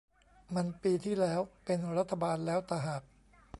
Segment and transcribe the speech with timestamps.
[0.55, 3.03] มันปีที่แล้ว เป็นรัฐบาลแล้วตะหาก